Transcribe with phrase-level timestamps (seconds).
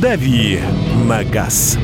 [0.00, 0.60] «Дави
[1.08, 1.78] на газ».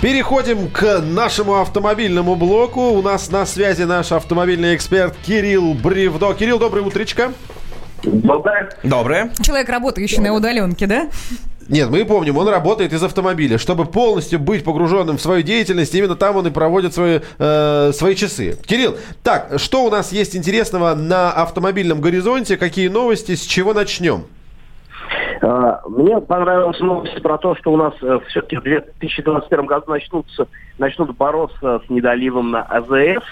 [0.00, 2.90] Переходим к нашему автомобильному блоку.
[2.92, 6.32] У нас на связи наш автомобильный эксперт Кирилл Бревдо.
[6.32, 7.32] Кирилл, доброе утречко.
[8.02, 8.70] Доброе.
[8.82, 9.30] Доброе.
[9.42, 11.10] Человек, работающий на удаленке, да?
[11.68, 13.58] Нет, мы помним, он работает из автомобиля.
[13.58, 18.14] Чтобы полностью быть погруженным в свою деятельность, именно там он и проводит свои, э, свои
[18.14, 18.56] часы.
[18.64, 22.56] Кирилл, так, что у нас есть интересного на автомобильном горизонте?
[22.56, 23.34] Какие новости?
[23.34, 24.24] С чего начнем?
[25.40, 30.48] А, Мне понравилась новость про то, что у нас э, все-таки в 2021 году начнутся,
[30.78, 33.24] начнут бороться с недоливом на АЗС.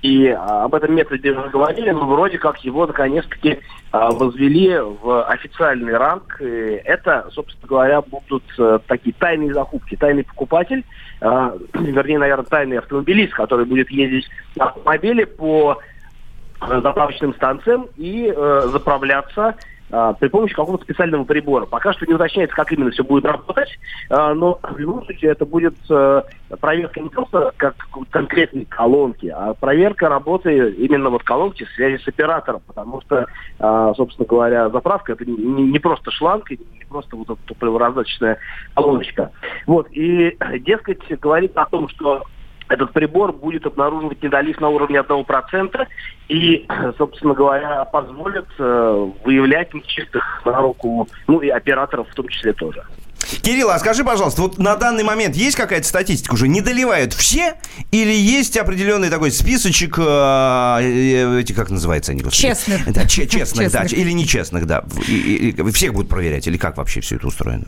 [0.00, 3.58] И а, об этом методе уже говорили, но вроде как его наконец-таки
[3.92, 6.40] а, возвели в официальный ранг.
[6.40, 9.96] И это, собственно говоря, будут э, такие тайные закупки.
[9.96, 10.84] Тайный покупатель,
[11.20, 15.78] вернее, наверное, тайный автомобилист, который будет ездить на автомобиле по
[16.62, 19.56] э, заправочным станциям и заправляться
[19.90, 21.66] а, при помощи какого-то специального прибора.
[21.66, 23.68] Пока что не уточняется, как именно все будет работать,
[24.08, 26.22] а, но в любом случае это будет э,
[26.60, 27.74] проверка не просто как
[28.10, 33.26] конкретной колонки, а проверка работы именно вот колонки в связи с оператором, потому что,
[33.58, 38.38] а, собственно говоря, заправка это не, не просто шланг, не просто вот эта топливораздаточная
[38.74, 39.32] колоночка.
[39.66, 42.22] Вот, и, дескать, говорит о том, что
[42.70, 45.86] этот прибор будет обнаруживать недолив на уровне 1%,
[46.28, 46.66] и,
[46.98, 52.82] собственно говоря, позволит э, выявлять нечистых на руку, ну и операторов в том числе тоже.
[53.42, 56.48] Кирилл, а скажи, пожалуйста, вот на данный момент есть какая-то статистика уже?
[56.48, 57.54] Не доливают все
[57.92, 62.22] или есть определенный такой списочек, э, э, эти, как называется они?
[62.22, 62.42] господи?
[62.48, 62.92] Честных.
[62.92, 64.00] Да, че- честных, да, Честных.
[64.00, 64.84] или нечестных, да.
[65.06, 67.66] И- и- и всех будут проверять, или как вообще все это устроено?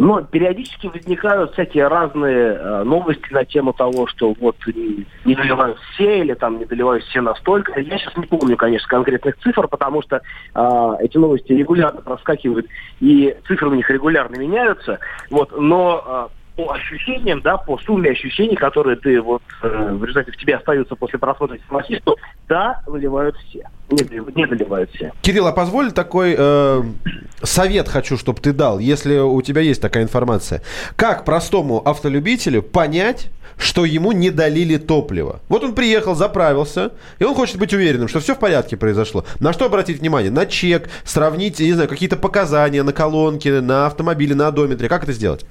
[0.00, 5.78] Но периодически возникают всякие разные э, новости на тему того, что вот не, не доливают
[5.92, 7.78] все или там не доливают все настолько.
[7.78, 10.22] Я сейчас не помню, конечно, конкретных цифр, потому что
[10.54, 12.66] э, эти новости регулярно проскакивают
[13.00, 15.00] и цифры у них регулярно меняются.
[15.28, 20.32] Вот, но э, по ощущениям, да, по сумме ощущений, которые ты вот э, в результате
[20.32, 22.14] в тебе остаются после просмотра синопсиста,
[22.48, 23.66] да, доливают все.
[23.90, 24.04] Не,
[24.34, 25.12] не доливают все.
[25.22, 26.82] Кирилл, а позволь такой э,
[27.42, 30.62] совет хочу, чтобы ты дал, если у тебя есть такая информация.
[30.96, 35.40] Как простому автолюбителю понять, что ему не долили топливо?
[35.48, 39.24] Вот он приехал, заправился, и он хочет быть уверенным, что все в порядке произошло.
[39.38, 40.30] На что обратить внимание?
[40.30, 44.88] На чек, сравнить, не знаю, какие-то показания на колонке, на автомобиле, на одометре.
[44.88, 45.46] Как это сделать?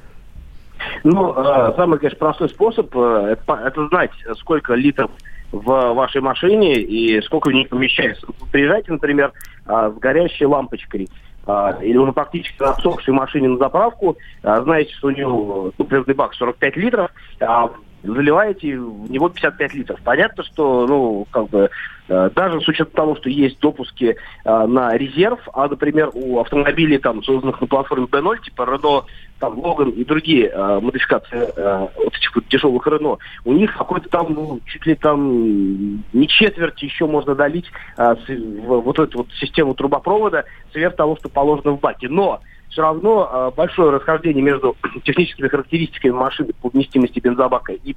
[1.04, 5.12] Ну, э, самый, конечно, простой способ э, это, это знать, сколько литров
[5.52, 8.28] в вашей машине и сколько в ней помещается.
[8.52, 9.34] Приезжайте, например,
[9.66, 11.10] э, с горящей лампочкой
[11.48, 16.34] э, или уже практически на машине на заправку, э, знаете, что у нее топливный бак
[16.34, 17.70] 45 литров, а
[18.04, 20.00] заливаете в него 55 литров.
[20.04, 21.70] Понятно, что, ну, как бы,
[22.08, 24.16] э, даже с учетом того, что есть допуски
[24.46, 29.06] э, на резерв, а, например, у автомобилей, там, созданных на платформе B0, типа Renault,
[29.40, 34.10] там, Логан и другие э, модификации э, вот этих вот дешевых Рено, у них какой-то
[34.10, 37.66] там, ну, чуть ли там не четверть еще можно долить
[37.98, 42.08] э, с- в вот эту вот систему трубопровода сверх того, что положено в баке.
[42.10, 47.96] Но все равно э, большое расхождение между техническими характеристиками машины по вместимости бензобака и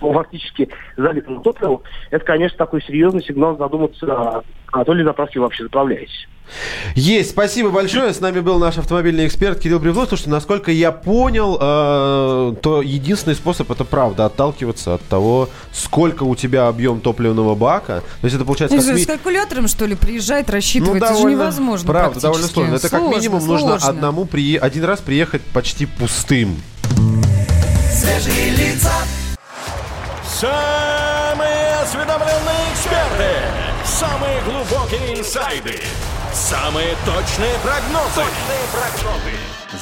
[0.00, 4.42] фактически залитому топливу, это, конечно, такой серьезный сигнал задуматься,
[4.72, 6.26] а, то ли заправки вообще заправляетесь.
[6.96, 8.12] Есть, спасибо большое.
[8.12, 10.04] С нами был наш автомобильный эксперт Кирилл Бревно.
[10.06, 16.34] Слушайте, насколько я понял, э, то единственный способ это правда отталкиваться от того, сколько у
[16.34, 18.02] тебя объем топливного бака.
[18.20, 20.96] То есть это получается как с калькулятором, что ли, приезжать, рассчитывать?
[21.00, 22.74] это же довольно- невозможно Правда, довольно сложно.
[22.74, 23.88] Это как Сложно, минимум нужно сложно.
[23.88, 26.56] одному прие- один раз приехать почти пустым.
[27.90, 28.92] Свежие лица,
[30.42, 33.30] Самые осведомленные эксперты.
[33.84, 35.80] Самые глубокие инсайды.
[36.32, 38.24] Самые точные прогнозы.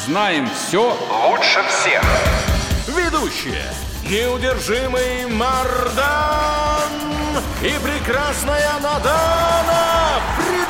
[0.05, 0.95] Знаем все
[1.31, 2.03] лучше всех.
[2.89, 3.65] Ведущие.
[4.05, 6.83] Неудержимый Мардан
[7.63, 10.70] и прекрасная Надана Фридрихсон.